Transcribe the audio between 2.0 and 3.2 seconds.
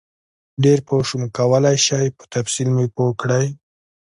په تفصیل مې پوه